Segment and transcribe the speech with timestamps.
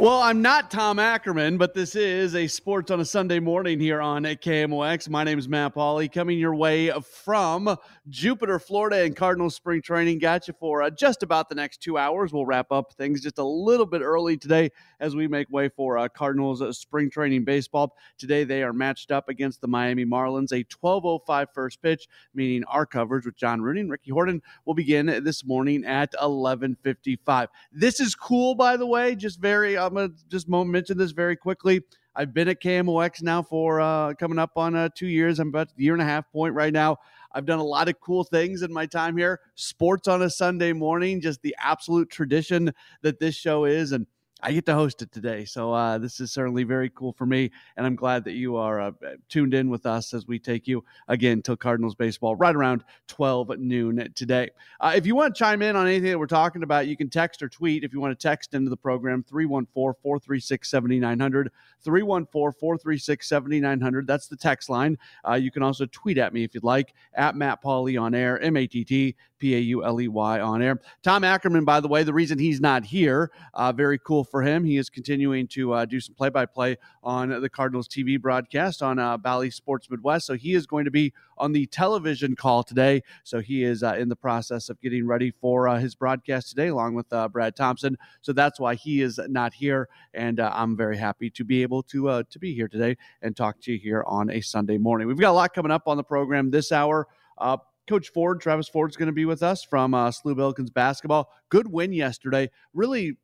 [0.00, 4.00] Well, I'm not Tom Ackerman, but this is a sports on a Sunday morning here
[4.00, 5.10] on KMOX.
[5.10, 7.76] My name is Matt Pauley, coming your way from
[8.08, 10.18] Jupiter, Florida, and Cardinals spring training.
[10.18, 12.32] Got you for uh, just about the next two hours.
[12.32, 15.98] We'll wrap up things just a little bit early today as we make way for
[15.98, 17.94] uh, Cardinals uh, spring training baseball.
[18.16, 20.50] Today they are matched up against the Miami Marlins.
[20.52, 25.22] A 12:05 first pitch, meaning our coverage with John Rooney and Ricky Horton will begin
[25.22, 27.48] this morning at 11:55.
[27.70, 29.14] This is cool, by the way.
[29.14, 29.76] Just very.
[29.76, 31.82] Uh, I'm going to just mention this very quickly.
[32.14, 35.40] I've been at KMOX now for uh, coming up on uh, two years.
[35.40, 36.98] I'm about a year and a half point right now.
[37.32, 39.40] I've done a lot of cool things in my time here.
[39.56, 43.90] Sports on a Sunday morning, just the absolute tradition that this show is.
[43.90, 44.06] And
[44.42, 45.44] I get to host it today.
[45.44, 47.50] So uh, this is certainly very cool for me.
[47.76, 48.92] And I'm glad that you are uh,
[49.28, 53.58] tuned in with us as we take you again till Cardinals baseball right around 12
[53.58, 54.50] noon today.
[54.80, 57.08] Uh, if you want to chime in on anything that we're talking about, you can
[57.08, 57.84] text or tweet.
[57.84, 61.50] If you want to text into the program, 314 436 7900.
[61.82, 64.06] 314 436 7900.
[64.06, 64.98] That's the text line.
[65.26, 68.40] Uh, you can also tweet at me if you'd like, at Matt Pauley on air,
[68.40, 70.80] M A T T P A U L E Y on air.
[71.02, 74.64] Tom Ackerman, by the way, the reason he's not here, uh, very cool for him.
[74.64, 78.82] He is continuing to uh, do some play by play on the Cardinals TV broadcast
[78.82, 80.26] on uh, Bally Sports Midwest.
[80.26, 83.02] So he is going to be on the television call today.
[83.24, 86.94] So he is uh, in the process of getting ready for his broadcast today, along
[86.94, 87.96] with Brad Thompson.
[88.22, 92.22] So that's why he is not here, and I'm very happy to be able to
[92.22, 95.06] to be here today and talk to you here on a Sunday morning.
[95.06, 97.08] We've got a lot coming up on the program this hour.
[97.38, 100.72] Uh, Coach Ford, Travis Ford, is going to be with us from uh, SLU Billikens
[100.72, 101.32] basketball.
[101.48, 102.50] Good win yesterday.
[102.72, 103.16] Really,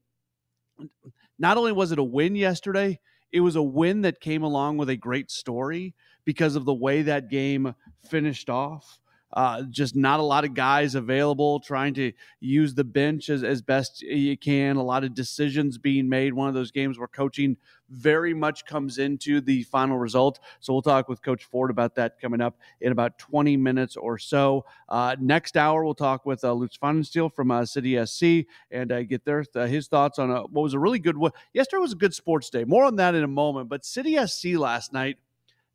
[1.39, 2.99] not only was it a win yesterday,
[3.33, 5.95] it was a win that came along with a great story
[6.25, 7.75] because of the way that game
[8.09, 8.99] finished off.
[9.37, 12.11] Uh, just not a lot of guys available trying to
[12.41, 14.77] use the bench as, as best you can.
[14.77, 16.33] A lot of decisions being made.
[16.33, 17.59] One of those games where coaching
[17.91, 20.41] very much comes into the final result.
[20.61, 24.17] So we'll talk with Coach Ford about that coming up in about 20 minutes or
[24.17, 24.65] so.
[24.89, 29.03] Uh, next hour, we'll talk with uh, Lutz Pfannenstiel from uh, City SC and uh,
[29.03, 31.33] get their uh, his thoughts on a, what was a really good one.
[31.53, 32.65] Yesterday was a good sports day.
[32.65, 33.69] More on that in a moment.
[33.69, 35.19] But City SC last night,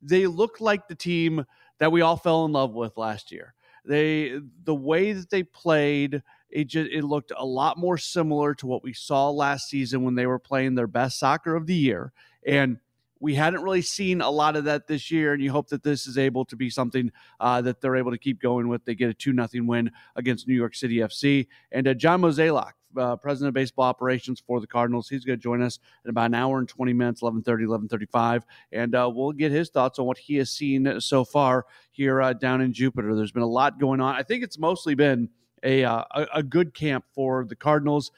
[0.02, 1.44] they looked like the team–
[1.78, 3.54] that we all fell in love with last year.
[3.84, 8.66] They the way that they played, it just it looked a lot more similar to
[8.66, 12.12] what we saw last season when they were playing their best soccer of the year.
[12.46, 12.78] And
[13.18, 16.08] we hadn't really seen a lot of that this year, and you hope that this
[16.08, 18.84] is able to be something uh, that they're able to keep going with.
[18.84, 22.72] They get a two nothing win against New York City FC, and uh, John Mozeliak
[22.96, 25.08] uh, president of baseball operations for the Cardinals.
[25.08, 28.44] He's going to join us in about an hour and 20 minutes, 1130, 1135.
[28.72, 32.32] And uh, we'll get his thoughts on what he has seen so far here uh,
[32.32, 33.14] down in Jupiter.
[33.14, 34.14] There's been a lot going on.
[34.14, 35.28] I think it's mostly been
[35.62, 38.10] a, uh, a, a good camp for the Cardinals.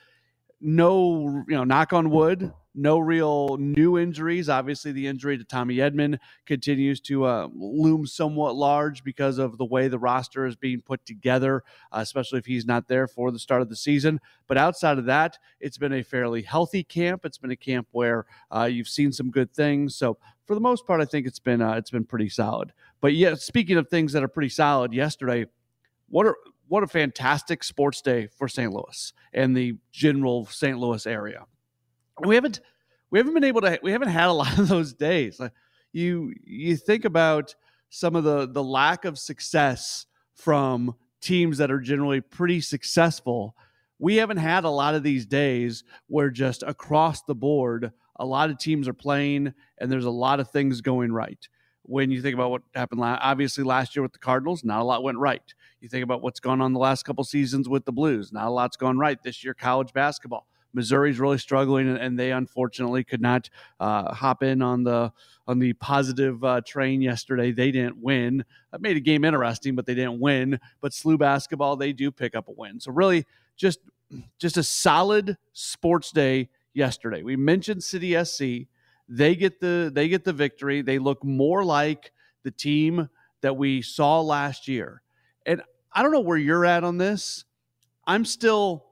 [0.66, 4.48] No, you know, knock on wood, no real new injuries.
[4.48, 9.64] Obviously, the injury to Tommy Edman continues to uh, loom somewhat large because of the
[9.66, 11.62] way the roster is being put together,
[11.92, 14.18] uh, especially if he's not there for the start of the season.
[14.46, 17.26] But outside of that, it's been a fairly healthy camp.
[17.26, 19.94] It's been a camp where uh, you've seen some good things.
[19.94, 20.16] So
[20.46, 22.72] for the most part, I think it's been uh, it's been pretty solid.
[23.02, 25.44] But yeah, speaking of things that are pretty solid, yesterday,
[26.08, 26.36] what are
[26.68, 28.72] what a fantastic sports day for St.
[28.72, 30.78] Louis and the general St.
[30.78, 31.46] Louis area
[32.24, 32.60] we haven't
[33.10, 35.40] we haven't been able to we haven't had a lot of those days.
[35.40, 35.52] Like
[35.92, 37.54] you you think about
[37.90, 43.56] some of the the lack of success from teams that are generally pretty successful.
[43.98, 48.50] We haven't had a lot of these days where just across the board, a lot
[48.50, 51.48] of teams are playing and there's a lot of things going right.
[51.86, 54.84] When you think about what happened, last, obviously last year with the Cardinals, not a
[54.84, 55.42] lot went right.
[55.80, 58.50] You think about what's gone on the last couple seasons with the Blues, not a
[58.50, 59.52] lot's gone right this year.
[59.52, 63.48] College basketball, Missouri's really struggling, and they unfortunately could not
[63.80, 65.12] uh, hop in on the
[65.46, 67.52] on the positive uh, train yesterday.
[67.52, 68.44] They didn't win.
[68.72, 70.58] That made a game interesting, but they didn't win.
[70.80, 72.80] But SLU basketball, they do pick up a win.
[72.80, 73.26] So really,
[73.56, 73.80] just
[74.38, 77.22] just a solid sports day yesterday.
[77.22, 78.68] We mentioned City SC.
[79.08, 80.82] They get the they get the victory.
[80.82, 82.12] They look more like
[82.42, 83.08] the team
[83.42, 85.02] that we saw last year.
[85.44, 85.62] And
[85.92, 87.44] I don't know where you're at on this.
[88.06, 88.86] I'm still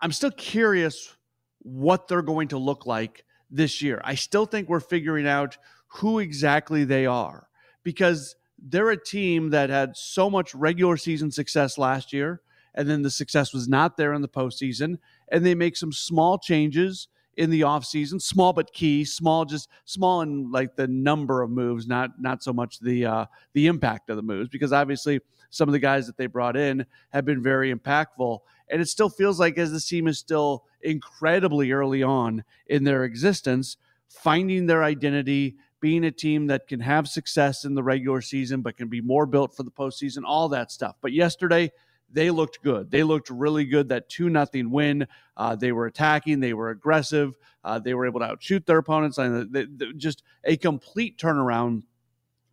[0.00, 1.16] I'm still curious
[1.60, 4.00] what they're going to look like this year.
[4.04, 5.56] I still think we're figuring out
[5.86, 7.48] who exactly they are
[7.84, 12.40] because they're a team that had so much regular season success last year,
[12.74, 14.98] and then the success was not there in the postseason.
[15.30, 20.20] And they make some small changes in the offseason, small but key, small just small
[20.20, 24.16] in like the number of moves, not not so much the uh, the impact of
[24.16, 25.20] the moves, because obviously
[25.50, 28.40] some of the guys that they brought in have been very impactful.
[28.70, 33.04] And it still feels like as the team is still incredibly early on in their
[33.04, 33.76] existence,
[34.08, 38.76] finding their identity, being a team that can have success in the regular season, but
[38.76, 40.96] can be more built for the postseason, all that stuff.
[41.02, 41.70] But yesterday,
[42.12, 42.90] they looked good.
[42.90, 43.88] They looked really good.
[43.88, 45.06] That 2 nothing win.
[45.36, 49.18] Uh, they were attacking, they were aggressive, uh, they were able to outshoot their opponents.
[49.18, 51.82] And they, they, just a complete turnaround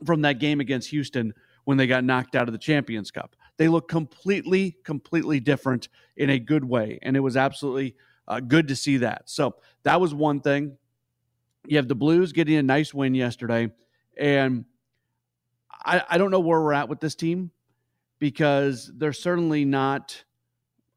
[0.06, 1.34] from that game against Houston
[1.66, 3.36] when they got knocked out of the Champions Cup.
[3.58, 7.00] They look completely, completely different in a good way.
[7.02, 7.96] And it was absolutely
[8.28, 9.24] uh, good to see that.
[9.30, 10.78] So that was one thing.
[11.68, 13.72] You have the Blues getting a nice win yesterday.
[14.18, 14.64] And
[15.72, 17.52] I, I don't know where we're at with this team
[18.20, 20.24] because they're certainly not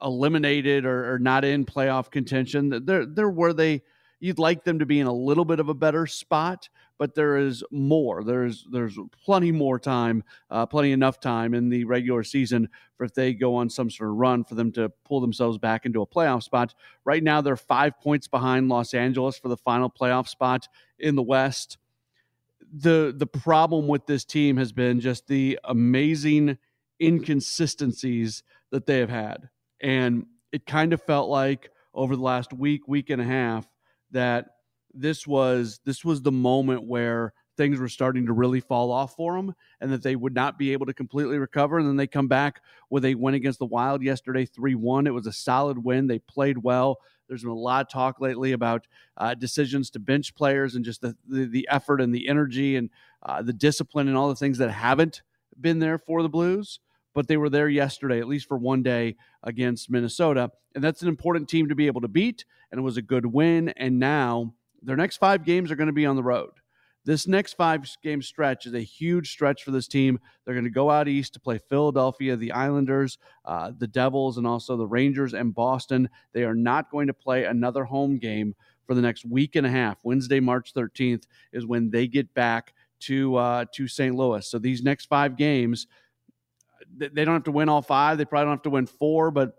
[0.02, 2.84] eliminated or, or, not in playoff contention.
[2.84, 3.82] They're they're where they
[4.22, 7.36] you'd like them to be in a little bit of a better spot, but there
[7.36, 8.22] is more.
[8.22, 13.14] There's there's plenty more time, uh, plenty enough time in the regular season for if
[13.14, 16.06] they go on some sort of run for them to pull themselves back into a
[16.06, 16.72] playoff spot.
[17.04, 20.68] Right now, they're five points behind Los Angeles for the final playoff spot
[21.00, 21.78] in the West.
[22.72, 26.58] The the problem with this team has been just the amazing
[27.02, 29.48] inconsistencies that they have had.
[29.80, 33.66] And it kind of felt like over the last week, week and a half,
[34.12, 34.46] that
[34.94, 39.36] this was this was the moment where things were starting to really fall off for
[39.36, 41.78] them and that they would not be able to completely recover.
[41.78, 45.06] And then they come back with a win against the Wild yesterday, 3 1.
[45.06, 46.06] It was a solid win.
[46.06, 46.98] They played well.
[47.28, 51.00] There's been a lot of talk lately about uh, decisions to bench players and just
[51.00, 52.90] the, the, the effort and the energy and
[53.22, 55.22] uh, the discipline and all the things that haven't
[55.60, 56.80] been there for the Blues
[57.14, 60.50] but they were there yesterday, at least for one day against Minnesota.
[60.74, 62.44] And that's an important team to be able to beat.
[62.70, 63.70] And it was a good win.
[63.70, 66.50] And now their next five games are going to be on the road.
[67.04, 70.20] This next five game stretch is a huge stretch for this team.
[70.44, 74.46] They're going to go out east to play Philadelphia, the Islanders, uh, the Devils, and
[74.46, 76.08] also the Rangers and Boston.
[76.32, 78.54] They are not going to play another home game
[78.86, 79.98] for the next week and a half.
[80.04, 84.14] Wednesday, March 13th, is when they get back to uh, to St.
[84.14, 84.46] Louis.
[84.46, 85.88] So these next five games,
[86.96, 88.18] they don't have to win all five.
[88.18, 89.54] They probably don't have to win four, but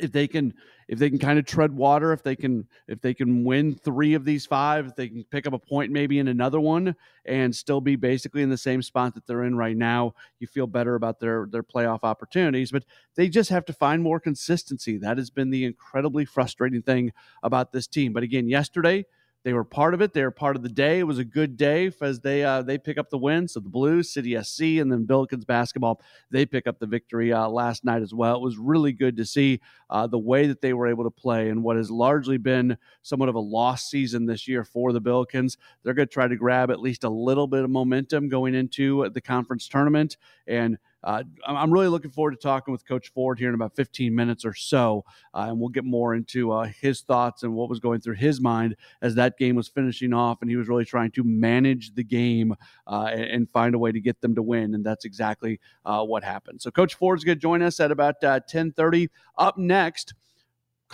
[0.00, 0.52] if they can
[0.88, 4.14] if they can kind of tread water if they can if they can win three
[4.14, 6.94] of these five if they can pick up a point maybe in another one
[7.24, 10.66] and still be basically in the same spot that they're in right now you feel
[10.66, 12.70] better about their their playoff opportunities.
[12.70, 12.84] But
[13.14, 14.98] they just have to find more consistency.
[14.98, 18.12] That has been the incredibly frustrating thing about this team.
[18.12, 19.04] But again yesterday
[19.44, 20.14] they were part of it.
[20.14, 20.98] They were part of the day.
[20.98, 23.46] It was a good day as they uh, they pick up the win.
[23.46, 27.48] So the Blues, City SC, and then Billikens basketball they pick up the victory uh,
[27.48, 28.36] last night as well.
[28.36, 29.60] It was really good to see
[29.90, 33.28] uh, the way that they were able to play and what has largely been somewhat
[33.28, 35.58] of a lost season this year for the Billikens.
[35.82, 39.08] They're going to try to grab at least a little bit of momentum going into
[39.10, 43.48] the conference tournament and uh, I'm really looking forward to talking with Coach Ford here
[43.48, 47.42] in about 15 minutes or so, uh, and we'll get more into uh, his thoughts
[47.42, 50.56] and what was going through his mind as that game was finishing off, and he
[50.56, 52.54] was really trying to manage the game
[52.86, 56.02] uh, and, and, find a way to get them to win, and that's exactly uh,
[56.02, 56.60] what happened.
[56.60, 59.08] So Coach Ford's going to join us at about 10:30.
[59.38, 60.14] Uh, Up next.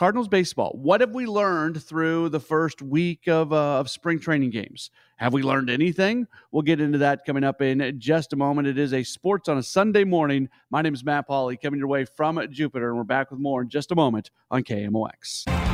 [0.01, 0.71] Cardinals baseball.
[0.81, 4.91] What have we learned through the first week of, uh, of spring training games?
[5.17, 6.27] Have we learned anything?
[6.53, 8.67] We'll get into that coming up in just a moment.
[8.67, 10.49] It is a sports on a Sunday morning.
[10.71, 13.61] My name is Matt Pauley, coming your way from Jupiter, and we're back with more
[13.61, 15.70] in just a moment on KMOX.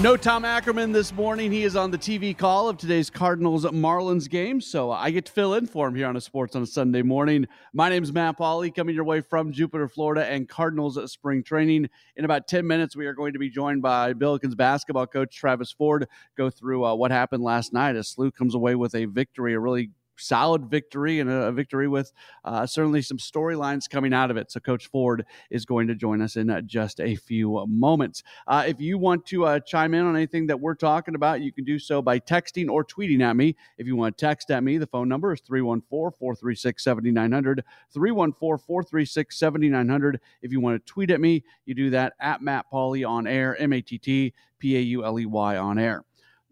[0.00, 1.52] No Tom Ackerman this morning.
[1.52, 4.60] He is on the TV call of today's Cardinals Marlins game.
[4.60, 7.02] So I get to fill in for him here on a sports on a Sunday
[7.02, 7.46] morning.
[7.72, 11.88] My name is Matt Pauley, coming your way from Jupiter, Florida, and Cardinals spring training.
[12.16, 15.70] In about 10 minutes, we are going to be joined by Billikens basketball coach Travis
[15.70, 16.08] Ford.
[16.36, 19.60] Go through uh, what happened last night as SLU comes away with a victory, a
[19.60, 22.12] really solid victory and a, victory with
[22.44, 24.50] uh, certainly some storylines coming out of it.
[24.50, 28.22] So, Coach Ford is going to join us in uh, just a few moments.
[28.46, 31.52] Uh, if you want to uh, chime in on anything that we're talking about, you
[31.52, 33.56] can do so by texting or tweeting at me.
[33.78, 37.64] If you want to text at me, the phone number is 314 436 7900.
[37.92, 40.20] 314 436 7900.
[40.42, 43.56] If you want to tweet at me, you do that at Matt Pauley on air,
[43.60, 46.04] M A T T P A U L E Y on air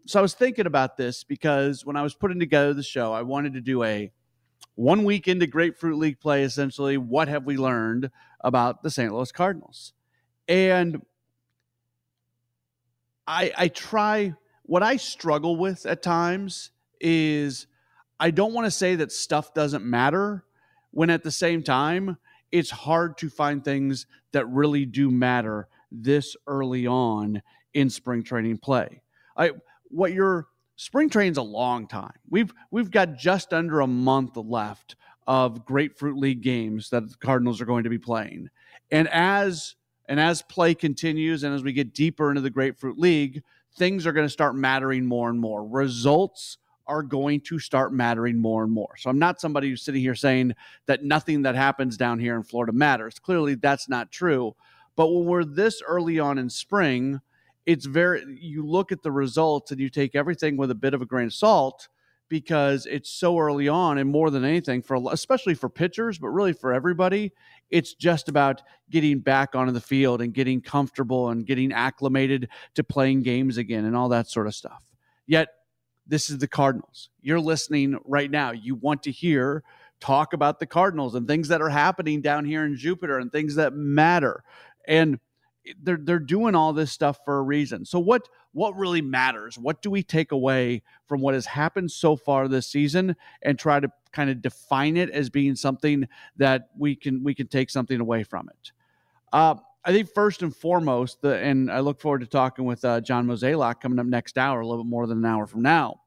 [0.05, 3.21] so I was thinking about this because when I was putting together the show, I
[3.21, 4.11] wanted to do a
[4.75, 8.09] one week into Grapefruit League play, essentially, what have we learned
[8.41, 9.13] about the St.
[9.13, 9.93] Louis Cardinals?
[10.47, 11.01] And
[13.27, 14.33] I, I try,
[14.63, 17.67] what I struggle with at times is
[18.19, 20.43] I don't want to say that stuff doesn't matter
[20.91, 22.17] when at the same time,
[22.51, 27.41] it's hard to find things that really do matter this early on
[27.73, 29.01] in spring training play.
[29.35, 29.51] I,
[29.93, 32.13] what your spring training's a long time.
[32.29, 34.95] We've we've got just under a month left
[35.27, 38.49] of Grapefruit League games that the Cardinals are going to be playing.
[38.91, 39.75] And as
[40.07, 43.43] and as play continues and as we get deeper into the Grapefruit League,
[43.77, 45.65] things are going to start mattering more and more.
[45.65, 48.95] Results are going to start mattering more and more.
[48.97, 50.53] So I'm not somebody who's sitting here saying
[50.85, 53.19] that nothing that happens down here in Florida matters.
[53.19, 54.53] Clearly that's not true.
[54.95, 57.21] But when we're this early on in spring,
[57.65, 61.01] it's very you look at the results and you take everything with a bit of
[61.01, 61.87] a grain of salt
[62.29, 66.53] because it's so early on and more than anything for especially for pitchers but really
[66.53, 67.31] for everybody
[67.73, 72.83] it's just about getting back onto the field and getting comfortable and getting acclimated to
[72.83, 74.83] playing games again and all that sort of stuff.
[75.25, 75.49] Yet
[76.05, 77.09] this is the cardinals.
[77.19, 78.51] You're listening right now.
[78.51, 79.63] You want to hear
[79.99, 83.55] talk about the cardinals and things that are happening down here in jupiter and things
[83.55, 84.43] that matter.
[84.87, 85.19] And
[85.81, 87.85] they're they're doing all this stuff for a reason.
[87.85, 89.57] So what what really matters?
[89.57, 93.79] What do we take away from what has happened so far this season and try
[93.79, 97.99] to kind of define it as being something that we can we can take something
[97.99, 98.71] away from it?
[99.31, 99.55] Uh,
[99.85, 103.27] I think first and foremost, the, and I look forward to talking with uh, John
[103.27, 106.01] Mozeliak coming up next hour, a little bit more than an hour from now.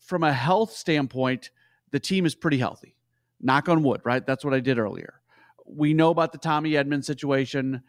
[0.00, 1.50] From a health standpoint,
[1.90, 2.96] the team is pretty healthy.
[3.40, 4.26] Knock on wood, right?
[4.26, 5.20] That's what I did earlier.
[5.64, 7.82] We know about the Tommy Edman situation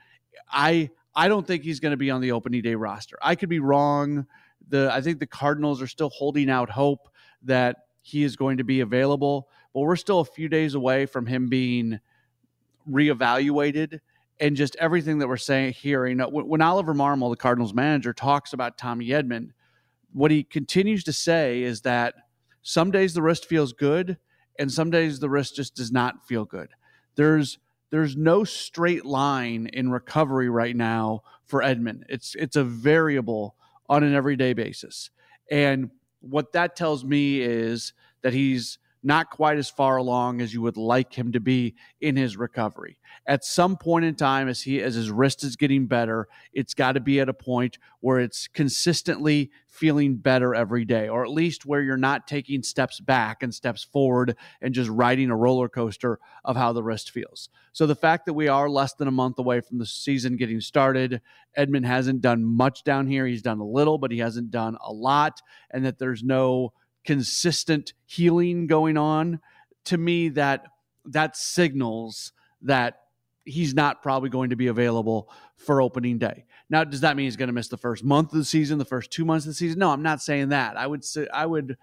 [0.51, 3.17] I I don't think he's going to be on the opening day roster.
[3.21, 4.25] I could be wrong.
[4.69, 7.09] The I think the Cardinals are still holding out hope
[7.43, 11.25] that he is going to be available, but we're still a few days away from
[11.25, 11.99] him being
[12.89, 13.99] reevaluated
[14.39, 18.53] and just everything that we're saying hearing uh, when Oliver Marmol, the Cardinals manager, talks
[18.53, 19.49] about Tommy Edman,
[20.13, 22.15] what he continues to say is that
[22.63, 24.17] some days the wrist feels good
[24.57, 26.69] and some days the wrist just does not feel good.
[27.15, 27.59] There's
[27.91, 32.03] there's no straight line in recovery right now for Edman.
[32.09, 33.55] It's it's a variable
[33.89, 35.11] on an everyday basis.
[35.51, 40.61] And what that tells me is that he's not quite as far along as you
[40.61, 42.97] would like him to be in his recovery.
[43.25, 46.93] At some point in time, as he as his wrist is getting better, it's got
[46.93, 51.65] to be at a point where it's consistently feeling better every day, or at least
[51.65, 56.19] where you're not taking steps back and steps forward and just riding a roller coaster
[56.43, 57.49] of how the wrist feels.
[57.71, 60.59] So the fact that we are less than a month away from the season getting
[60.59, 61.21] started,
[61.57, 63.25] Edman hasn't done much down here.
[63.25, 65.41] He's done a little, but he hasn't done a lot,
[65.71, 66.73] and that there's no
[67.05, 69.39] consistent healing going on
[69.85, 70.65] to me that
[71.05, 72.31] that signals
[72.61, 72.99] that
[73.45, 76.45] he's not probably going to be available for opening day.
[76.69, 78.85] Now, does that mean he's going to miss the first month of the season, the
[78.85, 79.79] first two months of the season?
[79.79, 80.77] No, I'm not saying that.
[80.77, 81.77] I would say I would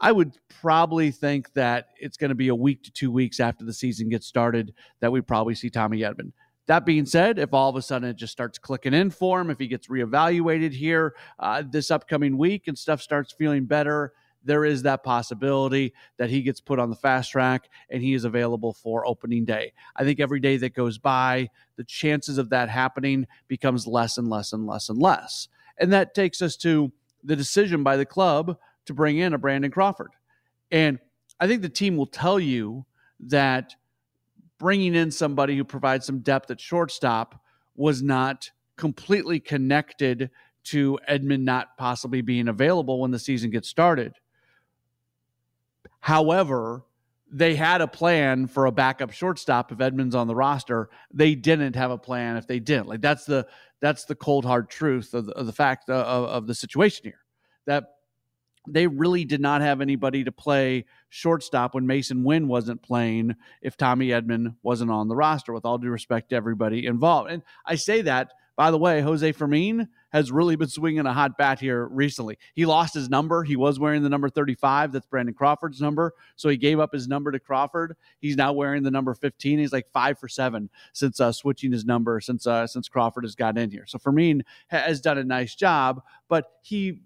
[0.00, 3.64] I would probably think that it's going to be a week to two weeks after
[3.64, 6.32] the season gets started that we probably see Tommy Edman.
[6.66, 9.50] That being said, if all of a sudden it just starts clicking in for him,
[9.50, 14.12] if he gets reevaluated here uh, this upcoming week and stuff starts feeling better,
[14.44, 18.24] there is that possibility that he gets put on the fast track and he is
[18.24, 19.72] available for opening day.
[19.96, 24.28] I think every day that goes by, the chances of that happening becomes less and
[24.28, 25.48] less and less and less.
[25.78, 26.92] And that takes us to
[27.22, 30.12] the decision by the club to bring in a Brandon Crawford.
[30.70, 30.98] And
[31.40, 32.84] I think the team will tell you
[33.20, 33.74] that
[34.58, 37.42] bringing in somebody who provides some depth at shortstop
[37.76, 40.30] was not completely connected
[40.64, 44.14] to Edman not possibly being available when the season gets started.
[46.00, 46.84] However,
[47.30, 50.88] they had a plan for a backup shortstop if Edman's on the roster.
[51.12, 52.88] They didn't have a plan if they didn't.
[52.88, 53.46] Like that's the
[53.80, 57.04] that's the cold hard truth of the, of the fact uh, of, of the situation
[57.04, 57.20] here.
[57.66, 57.84] That
[58.66, 63.76] they really did not have anybody to play shortstop when Masyn Winn wasn't playing if
[63.76, 67.30] Tommy Edman wasn't on the roster, with all due respect to everybody involved.
[67.30, 71.38] And I say that, by the way, Jose Fermin has really been swinging a hot
[71.38, 72.36] bat here recently.
[72.54, 73.44] He lost his number.
[73.44, 74.90] He was wearing the number 35.
[74.90, 76.12] That's Brandon Crawford's number.
[76.34, 77.96] So he gave up his number to Crawford.
[78.18, 79.60] He's now wearing the number 15.
[79.60, 83.36] He's like five for seven since uh, switching his number since uh, since Crawford has
[83.36, 83.84] gotten in here.
[83.86, 87.02] So Fermin has done a nice job, but he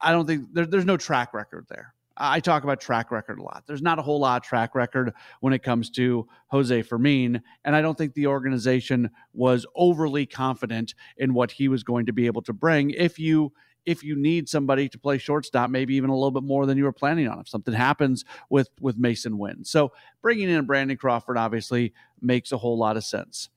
[0.00, 1.92] I don't think there, there's no track record there.
[2.16, 3.64] I talk about track record a lot.
[3.66, 7.42] There's not a whole lot of track record when it comes to Jose Fermin.
[7.64, 12.12] And I don't think the organization was overly confident in what he was going to
[12.12, 12.90] be able to bring.
[12.90, 13.52] If you
[13.84, 16.82] if you need somebody to play shortstop, maybe even a little bit more than you
[16.82, 19.64] were planning on, if something happens with with Masyn Winn.
[19.64, 19.92] So
[20.22, 23.48] bringing in Brandon Crawford obviously makes a whole lot of sense.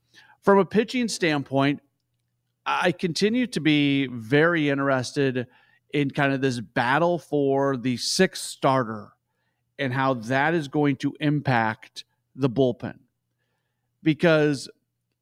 [0.41, 1.81] From a pitching standpoint,
[2.65, 5.47] I continue to be very interested
[5.93, 9.13] in kind of this battle for the sixth starter
[9.77, 12.03] and how that is going to impact
[12.35, 12.99] the bullpen.
[14.03, 14.69] Because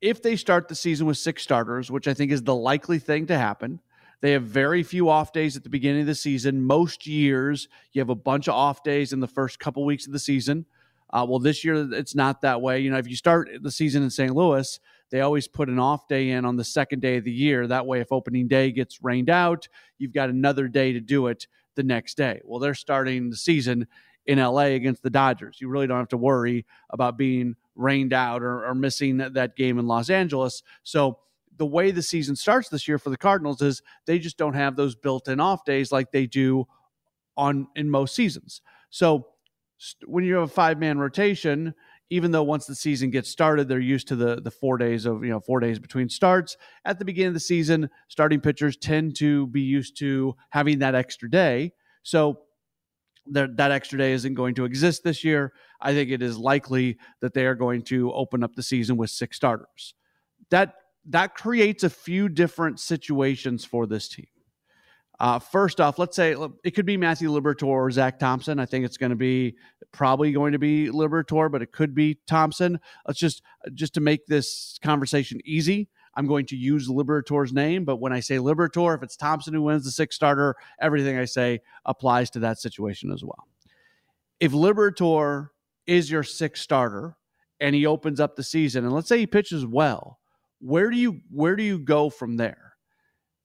[0.01, 3.27] if they start the season with six starters, which I think is the likely thing
[3.27, 3.79] to happen,
[4.21, 6.61] they have very few off days at the beginning of the season.
[6.61, 10.13] Most years, you have a bunch of off days in the first couple weeks of
[10.13, 10.65] the season.
[11.11, 12.79] Uh, well, this year it's not that way.
[12.79, 14.35] You know, if you start the season in St.
[14.35, 14.79] Louis,
[15.09, 17.67] they always put an off day in on the second day of the year.
[17.67, 21.47] That way, if opening day gets rained out, you've got another day to do it
[21.75, 22.41] the next day.
[22.43, 23.87] Well, they're starting the season
[24.25, 25.59] in LA against the Dodgers.
[25.61, 29.79] You really don't have to worry about being rained out or, or missing that game
[29.79, 30.63] in Los Angeles.
[30.83, 31.19] So,
[31.55, 34.75] the way the season starts this year for the Cardinals is they just don't have
[34.75, 36.67] those built-in off days like they do
[37.35, 38.61] on in most seasons.
[38.89, 39.27] So
[40.05, 41.73] when you have a five-man rotation,
[42.09, 45.23] even though once the season gets started, they're used to the the four days of
[45.23, 46.57] you know four days between starts.
[46.85, 50.95] At the beginning of the season, starting pitchers tend to be used to having that
[50.95, 51.73] extra day.
[52.03, 52.39] So
[53.31, 55.53] that that extra day isn't going to exist this year.
[55.81, 59.09] I think it is likely that they are going to open up the season with
[59.09, 59.93] six starters.
[60.49, 60.75] That
[61.09, 64.27] that creates a few different situations for this team.
[65.19, 68.59] Uh, first off, let's say it could be Matthew Liberatore or Zach Thompson.
[68.59, 69.55] I think it's going to be
[69.91, 72.79] probably going to be Liberatore, but it could be Thompson.
[73.07, 73.41] Let's just
[73.73, 75.89] just to make this conversation easy.
[76.13, 79.63] I'm going to use Liberatore's name, but when I say Liberator, if it's Thompson who
[79.63, 83.47] wins the sixth starter, everything I say applies to that situation as well.
[84.39, 85.51] If Liberator
[85.85, 87.15] is your sixth starter
[87.59, 90.19] and he opens up the season, and let's say he pitches well,
[90.59, 92.66] where do you where do you go from there?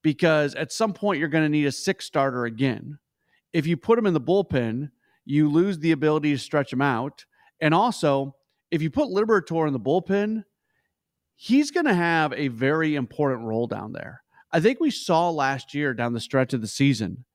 [0.03, 2.99] Because at some point you're going to need a six starter again.
[3.51, 4.91] If you put him in the bullpen,
[5.25, 7.25] you lose the ability to stretch him out.
[7.59, 8.35] And also,
[8.69, 10.43] if you put Liberatore in the bullpen,
[11.35, 14.21] he's going to have a very important role down there.
[14.51, 17.25] I think we saw last year down the stretch of the season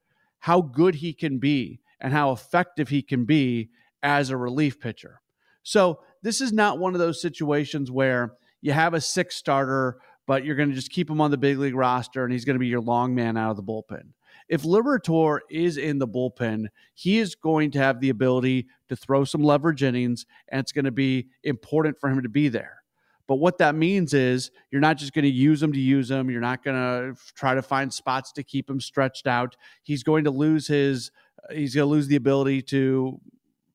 [0.41, 3.71] how good he can be and how effective he can be
[4.03, 5.21] as a relief pitcher.
[5.65, 9.99] So, this is not one of those situations where you have a six starter
[10.29, 12.55] but you're going to just keep him on the big league roster and he's going
[12.55, 14.13] to be your long man out of the bullpen.
[14.47, 19.25] If Liberatore is in the bullpen, he is going to have the ability to throw
[19.25, 22.83] some leverage innings, and it's going to be important for him to be there.
[23.27, 26.31] But what that means is you're not just going to use him to use him.
[26.31, 29.57] You're not going to try to find spots to keep him stretched out.
[29.83, 31.11] He's going to lose his
[31.51, 33.19] he's going to lose the ability to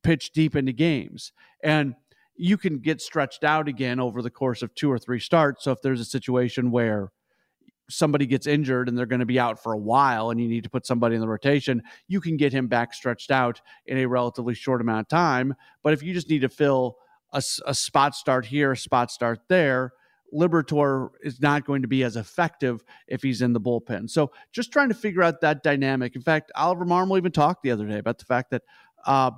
[0.03, 1.31] pitch deep into games.
[1.63, 1.95] And
[2.35, 5.63] you can get stretched out again over the course of two or three starts.
[5.63, 7.11] So if there's a situation where
[7.89, 10.63] somebody gets injured and they're going to be out for a while and you need
[10.63, 14.05] to put somebody in the rotation, you can get him back stretched out in a
[14.05, 15.53] relatively short amount of time.
[15.83, 16.97] But if you just need to fill
[17.33, 19.91] a, a spot start here, a spot start there,
[20.33, 24.09] Liberatore is not going to be as effective if he's in the bullpen.
[24.09, 26.15] So just trying to figure out that dynamic.
[26.15, 28.63] In fact, Oliver Marmol even talked the other day about the fact that
[29.05, 29.31] uh,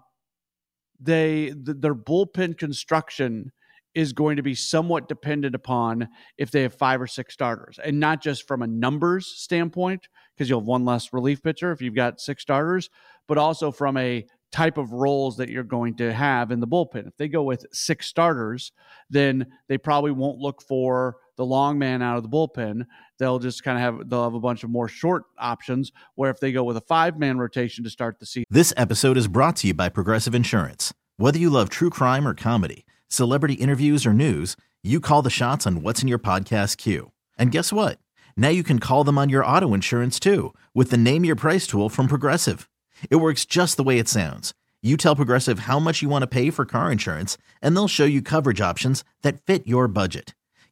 [1.00, 3.52] they th- their bullpen construction
[3.94, 8.00] is going to be somewhat dependent upon if they have five or six starters, and
[8.00, 11.96] not just from a numbers standpoint, because you'll have one less relief pitcher if you've
[11.96, 12.90] got six starters,
[13.28, 17.08] but also from a type of roles that you're going to have in the bullpen.
[17.08, 18.72] If they go with six starters,
[19.10, 22.86] then they probably won't look for the long man out of the bullpen.
[23.18, 26.40] They'll just kind of have they'll have a bunch of more short options where if
[26.40, 28.46] they go with a five man rotation to start the season.
[28.50, 30.94] This episode is brought to you by Progressive Insurance.
[31.18, 35.66] Whether you love true crime or comedy, celebrity interviews or news, you call the shots
[35.66, 37.12] on what's in your podcast queue.
[37.38, 38.00] And guess what?
[38.38, 41.66] Now you can call them on your auto insurance too with the Name Your Price
[41.68, 42.70] tool from Progressive.
[43.10, 46.28] It works just the way it sounds You tell Progressive how much you want to
[46.28, 50.34] pay for car insurance, and they'll show you coverage options that fit your budget.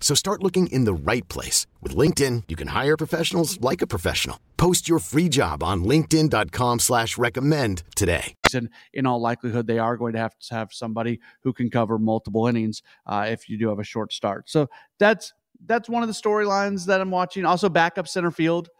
[0.00, 1.68] So start looking in the right place.
[1.80, 4.40] With LinkedIn, you can hire professionals like a professional.
[4.56, 8.34] Post your free job on linkedin.com slash recommend today.
[8.52, 11.98] And in all likelihood, they are going to have to have somebody who can cover
[11.98, 14.50] multiple innings uh, if you do have a short start.
[14.50, 15.32] So that's
[15.66, 17.44] that's one of the storylines that I'm watching.
[17.44, 18.70] Also, backup center field.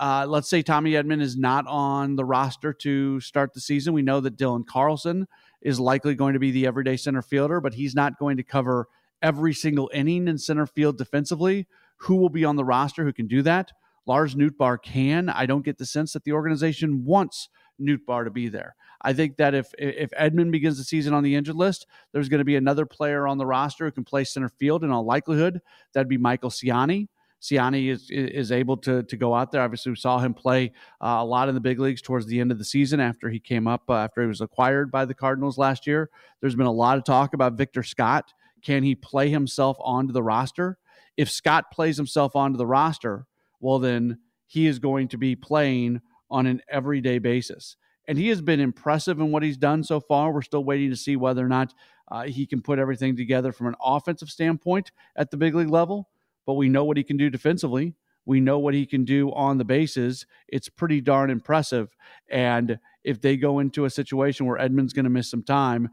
[0.00, 3.92] Uh, let's say Tommy Edman is not on the roster to start the season.
[3.92, 5.28] We know that Dylan Carlson
[5.60, 8.88] is likely going to be the everyday center fielder, but he's not going to cover
[9.22, 11.66] every single inning in center field defensively.
[11.96, 13.72] Who will be on the roster who can do that?
[14.06, 15.28] Lars Nootbaar can.
[15.28, 17.48] I don't get the sense that the organization wants
[17.80, 18.74] Nootbaar to be there.
[19.02, 22.40] I think that if if Edman begins the season on the injured list, there's going
[22.40, 24.84] to be another player on the roster who can play center field.
[24.84, 25.60] In all likelihood,
[25.92, 27.08] that'd be Michael Siani.
[27.40, 29.62] Siani is is able to to go out there.
[29.62, 32.52] Obviously, we saw him play uh, a lot in the big leagues towards the end
[32.52, 35.56] of the season after he came up uh, after he was acquired by the Cardinals
[35.56, 36.10] last year.
[36.40, 38.34] There's been a lot of talk about Victor Scott.
[38.62, 40.78] Can he play himself onto the roster?
[41.16, 43.26] If Scott plays himself onto the roster,
[43.60, 47.76] well then he is going to be playing on an everyday basis.
[48.08, 50.32] And he has been impressive in what he's done so far.
[50.32, 51.74] We're still waiting to see whether or not
[52.10, 56.08] uh, he can put everything together from an offensive standpoint at the big league level
[56.46, 57.94] but we know what he can do defensively.
[58.26, 60.26] We know what he can do on the bases.
[60.48, 61.94] It's pretty darn impressive.
[62.28, 65.88] And if they go into a situation where Edman's going to miss some time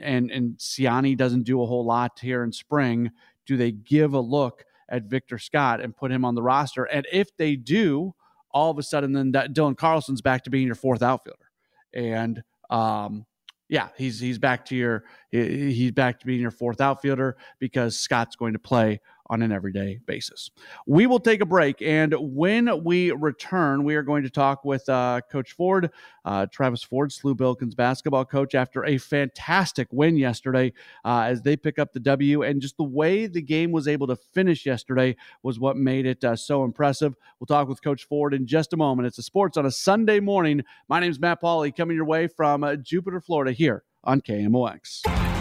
[0.00, 3.10] and, and Siani doesn't do a whole lot here in spring,
[3.46, 6.84] do they give a look at Victor Scott and put him on the roster?
[6.84, 8.14] And if they do,
[8.50, 11.50] all of a sudden, then Dylan Carlson's back to being your fourth outfielder.
[11.94, 13.26] And, um,
[13.68, 18.36] yeah, he's he's back to your he's back to being your fourth outfielder because Scott's
[18.36, 19.00] going to play
[19.32, 20.50] on an everyday basis.
[20.86, 24.86] We will take a break, and when we return, we are going to talk with
[24.90, 25.90] uh, Coach Ford,
[26.26, 30.70] uh, Travis Ford, SLU Billikens basketball coach, after a fantastic win yesterday
[31.06, 32.42] uh, as they pick up the W.
[32.42, 36.22] And just the way the game was able to finish yesterday was what made it
[36.22, 37.16] uh, so impressive.
[37.40, 39.06] We'll talk with Coach Ford in just a moment.
[39.06, 40.62] It's a sports on a Sunday morning.
[40.88, 45.31] My name is Matt Pauley, coming your way from uh, Jupiter, Florida, here on KMOX.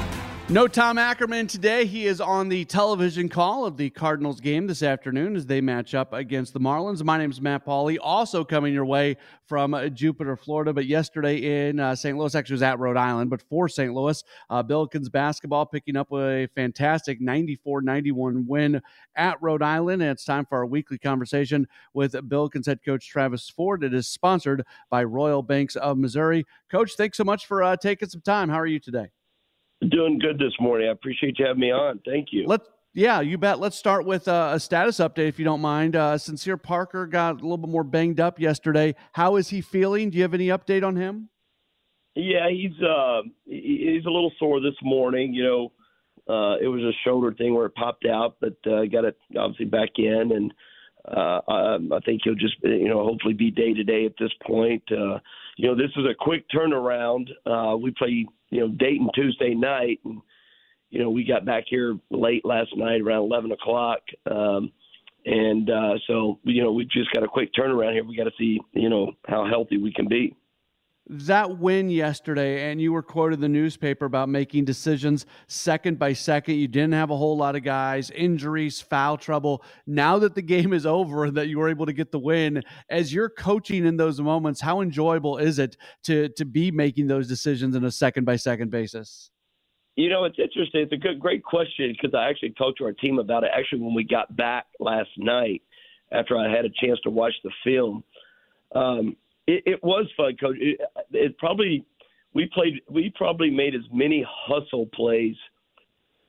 [0.52, 1.86] No Tom Ackerman today.
[1.86, 5.96] He is on the television call of the Cardinals game this afternoon as they match
[5.96, 7.02] up against the Marlins.
[7.06, 10.74] My name is Matt Pauley, also coming your way from uh, Jupiter, Florida.
[10.74, 12.18] But yesterday in uh, St.
[12.18, 13.94] Louis, actually was at Rhode Island, but for St.
[13.94, 18.82] Louis, uh, Billikens basketball picking up a fantastic 94-91 win
[19.16, 20.02] at Rhode Island.
[20.02, 23.86] And it's time for our weekly conversation with Billikens head coach Travis Ford.
[23.86, 26.46] It is sponsored by Royal Banks of Missouri.
[26.70, 28.50] Coach, thanks so much for uh, taking some time.
[28.50, 29.12] How are you today?
[29.90, 30.88] Doing good this morning.
[30.90, 32.00] I appreciate you having me on.
[32.06, 32.46] Thank you.
[32.46, 33.60] Let's yeah, you bet.
[33.60, 35.96] Let's start with uh, a status update, if you don't mind.
[35.96, 38.96] Uh, Sincere Parker got a little bit more banged up yesterday.
[39.14, 40.10] How is he feeling?
[40.10, 41.30] Do you have any update on him?
[42.16, 45.34] Yeah, he's uh, he's a little sore this morning.
[45.34, 45.72] You know,
[46.28, 49.66] uh, it was a shoulder thing where it popped out, but uh, got it obviously
[49.66, 50.54] back in, and
[51.08, 54.32] uh, I, I think he'll just you know hopefully be day to day at this
[54.46, 54.84] point.
[54.92, 55.20] Uh,
[55.58, 57.30] you know, this is a quick turnaround.
[57.46, 60.00] Uh, we play you know, Dayton Tuesday night.
[60.06, 60.22] And,
[60.90, 64.00] you know, we got back here late last night around 11 o'clock.
[64.30, 64.72] Um,
[65.26, 68.04] and uh, so, you know, we've just got a quick turnaround here.
[68.04, 70.36] We got to see, you know, how healthy we can be
[71.08, 76.14] that win yesterday, and you were quoted in the newspaper about making decisions second by
[76.14, 76.56] second.
[76.56, 79.64] You didn't have a whole lot of guys, injuries, foul trouble.
[79.88, 82.64] Now that the game is over and that you were able to get the win,
[82.90, 87.28] as you're coaching in those moments, how enjoyable is it to to be making those
[87.28, 89.32] decisions in a second by second basis?
[89.96, 90.82] You know, it's interesting.
[90.82, 93.52] It's a good, great question because I actually talked to our team about it.
[93.54, 95.62] Actually, when we got back last night,
[96.12, 98.04] after I had a chance to watch the film.
[98.74, 99.16] Um,
[99.52, 100.56] it, it was fun, coach.
[100.60, 100.80] It,
[101.12, 101.86] it probably
[102.34, 102.82] we played.
[102.90, 105.36] We probably made as many hustle plays,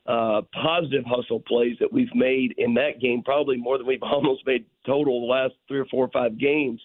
[0.06, 3.22] uh, positive hustle plays that we've made in that game.
[3.22, 6.80] Probably more than we've almost made total the last three or four or five games.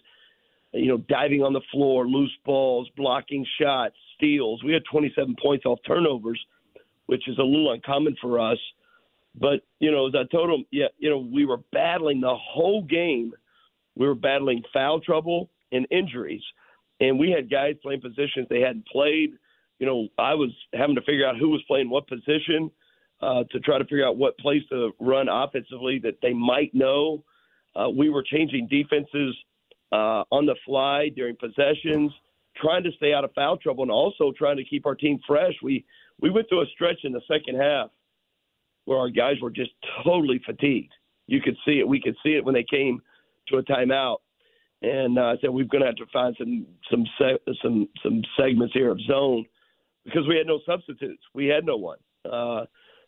[0.74, 4.64] you know, diving on the floor, loose balls, blocking shots, steals.
[4.64, 6.40] We had 27 points off turnovers,
[7.08, 8.60] which is a little uncommon for us.
[9.40, 12.84] But you know, as I told him, yeah, you know, we were battling the whole
[12.84, 13.34] game.
[13.96, 16.44] We were battling foul trouble and injuries,
[17.00, 19.32] and we had guys playing positions they hadn't played.
[19.80, 22.72] You know, I was having to figure out who was playing what position
[23.22, 27.24] uh, to try to figure out what plays to run offensively that they might know.
[27.76, 29.36] Uh, we were changing defenses
[29.92, 32.12] uh, on the fly during possessions,
[32.56, 35.54] trying to stay out of foul trouble, and also trying to keep our team fresh.
[35.62, 35.86] We
[36.20, 37.90] we went through a stretch in the second half
[38.86, 39.72] where our guys were just
[40.04, 40.94] totally fatigued.
[41.28, 41.88] You could see it.
[41.88, 43.02] We could see it when they came
[43.50, 44.18] to a timeout.
[44.82, 47.06] And uh, I said we're going to have to find some some
[47.64, 49.46] some some segments here of zone
[50.06, 51.24] because we had no substitutes.
[51.34, 51.98] We had no one.
[52.24, 52.66] Uh,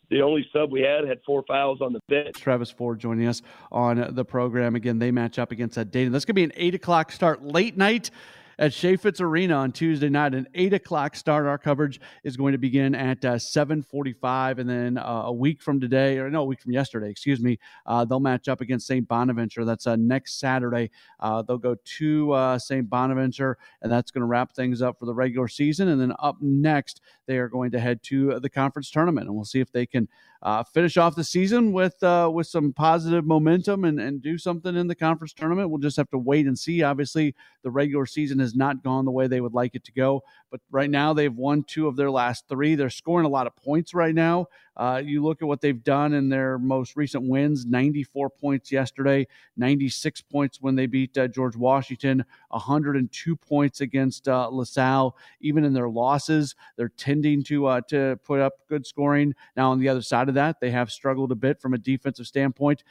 [0.09, 2.35] the only sub we had had four fouls on the bench.
[2.39, 4.97] Travis Ford joining us on the program again.
[4.97, 6.11] They match up against that Dayton.
[6.11, 8.09] That's going to be an eight o'clock start, late night
[8.59, 10.35] at Chaifetz Arena on Tuesday night.
[10.35, 11.47] An eight o'clock start.
[11.47, 15.61] Our coverage is going to begin at uh, seven forty-five, and then uh, a week
[15.61, 18.85] from today, or no, a week from yesterday, excuse me, uh, they'll match up against
[18.85, 19.07] St.
[19.07, 19.63] Bonaventure.
[19.63, 20.91] That's uh, next Saturday.
[21.21, 22.87] Uh, they'll go to uh, St.
[22.87, 25.87] Bonaventure, and that's going to wrap things up for the regular season.
[25.87, 29.45] And then up next, they are going to head to the conference tournament, and we'll
[29.45, 30.09] see if they can
[30.41, 34.75] uh, finish off the season with uh, with some positive momentum and, and do something
[34.75, 35.69] in the conference tournament.
[35.69, 36.81] We'll just have to wait and see.
[36.81, 40.21] Obviously, the regular season has not gone the way they would like it to go,
[40.51, 42.75] but right now they've won two of their last three.
[42.75, 44.47] They're scoring a lot of points right now.
[44.75, 49.27] Uh, you look at what they've done in their most recent wins 94 points yesterday,
[49.57, 55.17] 96 points when they beat uh, George Washington, 102 points against uh, LaSalle.
[55.41, 59.35] Even in their losses, they're tending to, uh, to put up good scoring.
[59.57, 62.27] Now, on the other side of that, they have struggled a bit from a defensive
[62.27, 62.83] standpoint.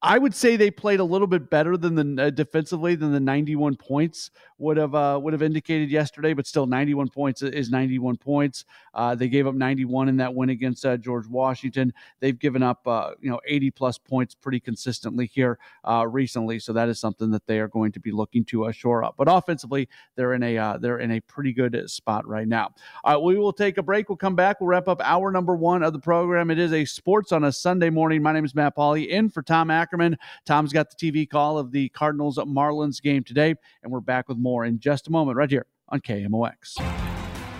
[0.00, 3.18] I would say they played a little bit better than the uh, defensively than the
[3.18, 8.16] 91 points would have uh, would have indicated yesterday, but still 91 points is 91
[8.16, 8.64] points.
[8.94, 11.92] Uh, they gave up 91 in that win against uh, George Washington.
[12.20, 16.72] They've given up uh, you know 80 plus points pretty consistently here uh, recently, so
[16.74, 19.14] that is something that they are going to be looking to shore up.
[19.16, 22.72] But offensively, they're in a they're in a pretty good spot right now.
[23.20, 24.08] we will take a break.
[24.08, 24.60] We'll come back.
[24.60, 26.52] We'll wrap up hour number one of the program.
[26.52, 28.22] It is a sports on a Sunday morning.
[28.22, 30.18] My name is Matt Pauley, in for Tom Ackerman.
[30.44, 34.36] Tom's got the TV call of the Cardinals Marlins game today, and we're back with
[34.36, 36.76] more in just a moment right here on KMOX.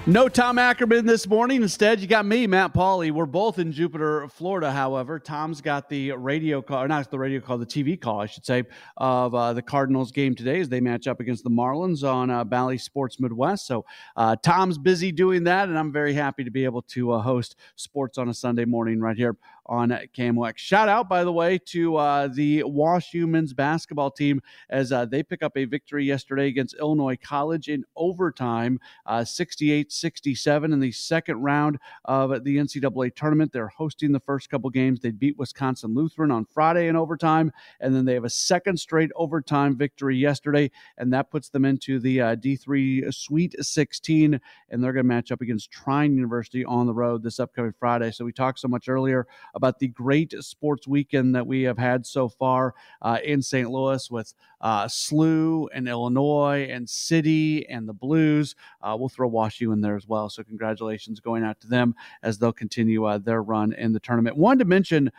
[0.08, 1.60] No Tom Ackerman this morning.
[1.60, 3.10] Instead, you got me, Matt Pauley.
[3.10, 4.72] We're both in Jupiter, Florida.
[4.72, 8.24] However, Tom's got the radio call, or not the radio call, the TV call, I
[8.24, 8.62] should say,
[8.96, 12.42] of uh, the Cardinals game today as they match up against the Marlins on uh,
[12.42, 13.66] Bally Sports Midwest.
[13.66, 13.84] So
[14.16, 17.56] uh, Tom's busy doing that, and I'm very happy to be able to uh, host
[17.76, 19.36] sports on a Sunday morning right here
[19.68, 20.58] on KMOX.
[20.58, 25.22] Shout out, by the way, to uh, the Wash men's basketball team as uh, they
[25.22, 28.80] pick up a victory yesterday against Illinois College in overtime,
[29.24, 33.52] 68 67 in the second round of the NCAA tournament.
[33.52, 35.00] They're hosting the first couple games.
[35.00, 39.10] They beat Wisconsin Lutheran on Friday in overtime, and then they have a second straight
[39.16, 44.92] overtime victory yesterday, and that puts them into the uh, D3 Sweet 16, and they're
[44.92, 48.10] going to match up against Trine University on the road this upcoming Friday.
[48.10, 49.26] So we talked so much earlier
[49.58, 53.68] about the great sports weekend that we have had so far uh, in St.
[53.68, 58.54] Louis with uh, SLU and Illinois and City and the Blues.
[58.80, 60.30] Uh, we'll throw WashU in there as well.
[60.30, 64.36] So congratulations going out to them as they'll continue uh, their run in the tournament.
[64.36, 65.12] Wanted to mention.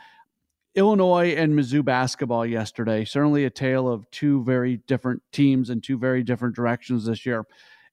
[0.76, 3.04] Illinois and Mizzou basketball yesterday.
[3.04, 7.44] Certainly a tale of two very different teams and two very different directions this year.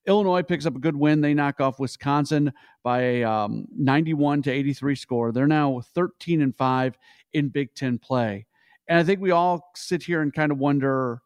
[0.08, 1.20] Illinois picks up a good win.
[1.20, 5.32] They knock off Wisconsin by a um, 91 to 83 score.
[5.32, 6.98] They're now 13 and 5
[7.34, 8.46] in Big Ten play.
[8.88, 11.20] And I think we all sit here and kind of wonder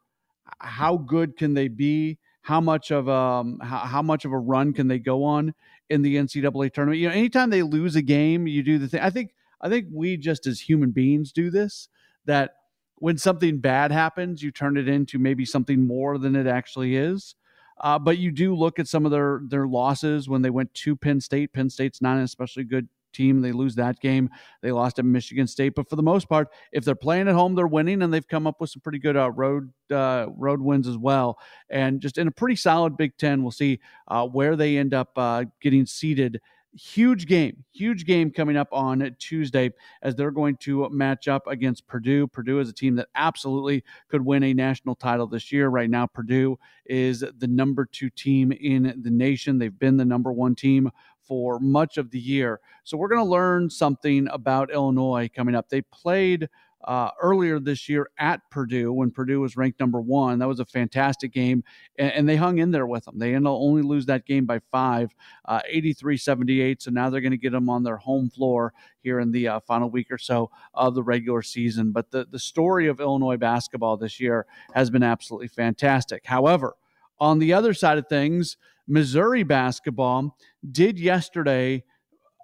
[0.59, 2.19] how good can they be?
[2.41, 5.53] How much of um how, how much of a run can they go on
[5.89, 6.99] in the NCAA tournament?
[6.99, 8.99] You know, anytime they lose a game, you do the thing.
[8.99, 11.87] I think I think we just as human beings do this
[12.25, 12.55] that
[12.95, 17.35] when something bad happens, you turn it into maybe something more than it actually is.
[17.79, 20.95] Uh, but you do look at some of their their losses when they went to
[20.95, 21.53] Penn State.
[21.53, 23.41] Penn State's not an especially good team.
[23.41, 24.29] They lose that game.
[24.61, 27.55] They lost at Michigan State, but for the most part, if they're playing at home,
[27.55, 30.87] they're winning, and they've come up with some pretty good uh, road uh, road wins
[30.87, 31.37] as well.
[31.69, 35.11] And just in a pretty solid Big Ten, we'll see uh, where they end up
[35.17, 36.41] uh, getting seated
[36.75, 41.87] huge game, huge game coming up on Tuesday as they're going to match up against
[41.87, 42.27] Purdue.
[42.27, 45.69] Purdue is a team that absolutely could win a national title this year.
[45.69, 49.57] Right now, Purdue is the number two team in the nation.
[49.57, 50.89] They've been the number one team
[51.21, 52.59] for much of the year.
[52.83, 55.69] So we're going to learn something about Illinois coming up.
[55.69, 56.49] They played
[56.83, 60.39] uh, earlier this year at Purdue when Purdue was ranked number one.
[60.39, 61.63] That was a fantastic game,
[61.97, 63.19] and, and they hung in there with them.
[63.19, 65.13] They only lose that game by five,
[65.45, 66.81] uh, 83 78.
[66.81, 69.59] So now they're going to get them on their home floor here in the uh,
[69.61, 71.91] final week or so of the regular season.
[71.91, 76.25] But the, the story of Illinois basketball this year has been absolutely fantastic.
[76.25, 76.75] However,
[77.19, 80.37] on the other side of things, Missouri basketball
[80.71, 81.83] did yesterday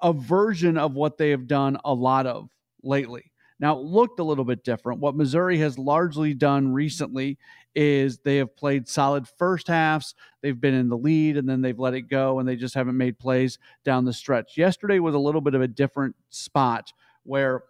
[0.02, 2.50] a version of what they have done a lot of
[2.84, 3.29] lately.
[3.60, 5.02] Now, it looked a little bit different.
[5.02, 7.38] What Missouri has largely done recently
[7.76, 10.16] is they have played solid first halves.
[10.42, 12.98] They've been in the lead and then they've let it go and they just haven't
[12.98, 14.58] made plays down the stretch.
[14.58, 16.92] Yesterday was a little bit of a different spot
[17.24, 17.64] where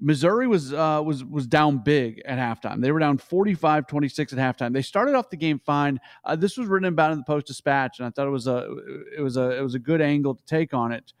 [0.00, 2.82] Missouri was uh, was was down big at halftime.
[2.82, 4.72] They were down 45-26 at halftime.
[4.72, 6.00] They started off the game fine.
[6.24, 8.68] Uh, this was written about in the Post Dispatch, and I thought it was a
[9.16, 11.12] it was a it was a good angle to take on it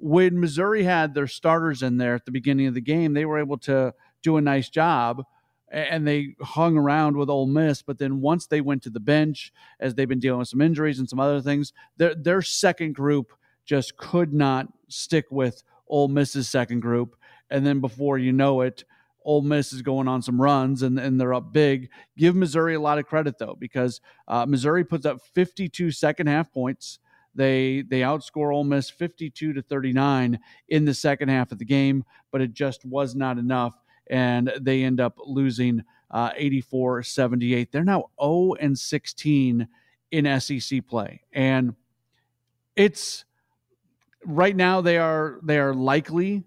[0.00, 3.38] when Missouri had their starters in there at the beginning of the game, they were
[3.38, 5.24] able to do a nice job
[5.70, 7.82] and they hung around with Ole Miss.
[7.82, 10.98] But then once they went to the bench, as they've been dealing with some injuries
[10.98, 13.32] and some other things, their their second group
[13.64, 17.16] just could not stick with Ole Miss's second group.
[17.50, 18.84] And then before you know it,
[19.24, 21.90] Ole Miss is going on some runs and, and they're up big.
[22.16, 26.52] Give Missouri a lot of credit though, because uh, Missouri puts up 52 second half
[26.52, 26.98] points.
[27.34, 30.38] They they outscore Ole Miss 52 to 39
[30.68, 33.74] in the second half of the game, but it just was not enough,
[34.08, 37.70] and they end up losing uh, 84 78.
[37.70, 39.68] They're now 0 and 16
[40.10, 41.74] in SEC play, and
[42.74, 43.24] it's
[44.24, 46.44] right now they are they are likely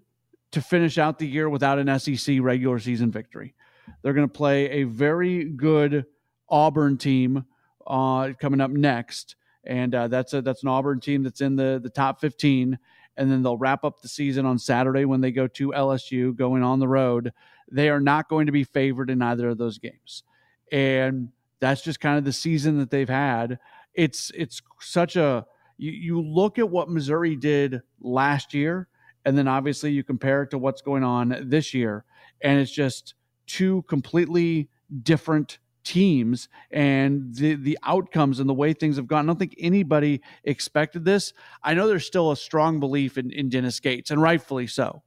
[0.52, 3.54] to finish out the year without an SEC regular season victory.
[4.02, 6.06] They're going to play a very good
[6.48, 7.44] Auburn team
[7.86, 11.80] uh, coming up next and uh, that's a that's an Auburn team that's in the
[11.82, 12.78] the top 15.
[13.16, 16.64] And then they'll wrap up the season on Saturday when they go to LSU, going
[16.64, 17.32] on the road.
[17.70, 20.24] They are not going to be favored in either of those games,
[20.72, 21.28] and
[21.60, 23.58] that's just kind of the season that they've had.
[23.94, 25.46] It's it's such a
[25.78, 28.88] you, you look at what Missouri did last year,
[29.24, 32.04] and then obviously you compare it to what's going on this year,
[32.42, 33.14] and it's just
[33.46, 34.68] two completely
[35.02, 39.24] different teams and the the outcomes and the way things have gone.
[39.24, 41.32] I don't think anybody expected this.
[41.62, 45.02] I know there's still a strong belief in, in Dennis Gates, and rightfully so.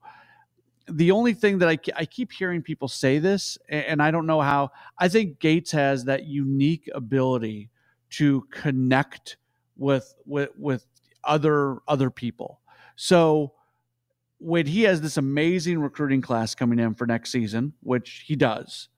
[0.89, 4.39] The only thing that I, I keep hearing people say this, and I don't know
[4.39, 7.69] how, I think Gates has that unique ability
[8.11, 9.37] to connect
[9.75, 10.85] with with with
[11.23, 12.61] other other people.
[12.95, 13.53] So
[14.39, 18.89] when he has this amazing recruiting class coming in for next season, which he does,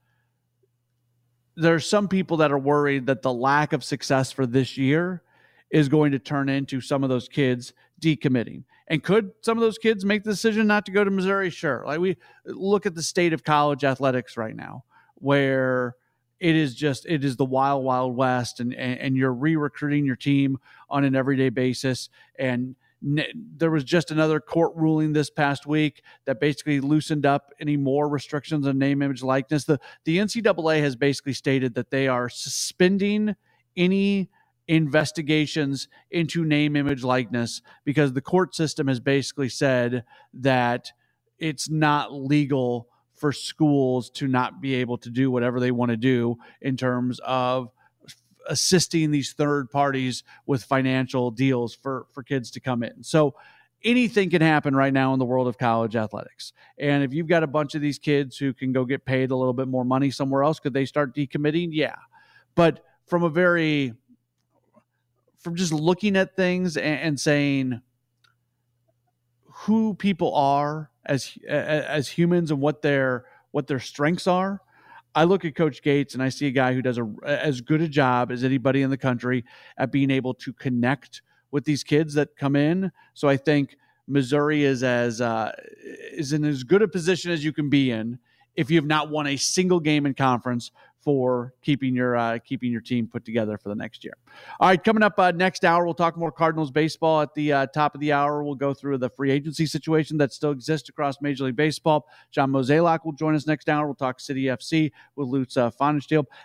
[1.60, 5.22] there's some people that are worried that the lack of success for this year
[5.70, 8.64] is going to turn into some of those kids decommitting.
[8.88, 11.50] And could some of those kids make the decision not to go to Missouri?
[11.50, 11.84] Sure.
[11.86, 15.94] Like we look at the state of college athletics right now, where
[16.40, 20.16] it is just it is the wild wild west, and and, and you're re-recruiting your
[20.16, 26.02] team on an everyday basis, and there was just another court ruling this past week
[26.26, 29.64] that basically loosened up any more restrictions on name, image, likeness.
[29.64, 33.36] The the NCAA has basically stated that they are suspending
[33.76, 34.30] any
[34.68, 40.92] investigations into name, image, likeness because the court system has basically said that
[41.38, 45.96] it's not legal for schools to not be able to do whatever they want to
[45.96, 47.70] do in terms of
[48.48, 53.02] assisting these third parties with financial deals for for kids to come in.
[53.02, 53.34] So
[53.82, 56.52] anything can happen right now in the world of college athletics.
[56.78, 59.36] And if you've got a bunch of these kids who can go get paid a
[59.36, 61.68] little bit more money somewhere else, could they start decommitting?
[61.72, 61.96] Yeah.
[62.54, 63.94] But from a very
[65.38, 67.80] from just looking at things and, and saying
[69.44, 74.60] who people are as as humans and what their what their strengths are
[75.14, 77.80] I look at Coach Gates and I see a guy who does a, as good
[77.80, 79.44] a job as anybody in the country
[79.76, 82.92] at being able to connect with these kids that come in.
[83.14, 85.52] So I think Missouri is as uh,
[86.12, 88.18] is in as good a position as you can be in
[88.56, 90.70] if you have not won a single game in conference
[91.02, 94.14] for keeping your uh, keeping your team put together for the next year.
[94.58, 97.20] All right, coming up uh, next hour, we'll talk more Cardinals baseball.
[97.22, 100.32] At the uh, top of the hour, we'll go through the free agency situation that
[100.32, 102.06] still exists across Major League Baseball.
[102.30, 103.86] John Mozeliak will join us next hour.
[103.86, 105.70] We'll talk City SC with Lutz uh,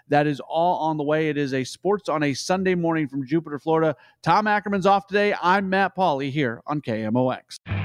[0.07, 1.29] That is all on the way.
[1.29, 3.95] It is a sports on a Sunday morning from Jupiter, Florida.
[4.23, 5.35] Tom Ackerman's off today.
[5.41, 7.84] I'm Matt Pauley here on KMOX.